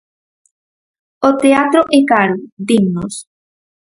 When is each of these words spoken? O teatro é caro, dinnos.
O 1.27 1.29
teatro 1.41 1.81
é 1.97 1.99
caro, 2.11 2.37
dinnos. 2.69 3.15